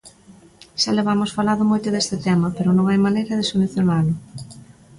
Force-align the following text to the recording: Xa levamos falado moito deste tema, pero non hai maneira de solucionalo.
Xa 0.81 0.91
levamos 0.97 1.31
falado 1.37 1.63
moito 1.71 1.87
deste 1.91 2.15
tema, 2.27 2.47
pero 2.57 2.69
non 2.73 2.85
hai 2.87 2.99
maneira 3.05 3.33
de 3.39 3.49
solucionalo. 3.51 4.13